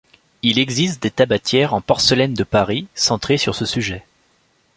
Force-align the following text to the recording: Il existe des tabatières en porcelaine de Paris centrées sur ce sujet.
Il 0.41 0.57
existe 0.57 1.03
des 1.03 1.11
tabatières 1.11 1.75
en 1.75 1.81
porcelaine 1.81 2.33
de 2.33 2.43
Paris 2.43 2.87
centrées 2.95 3.37
sur 3.37 3.53
ce 3.53 3.65
sujet. 3.67 4.03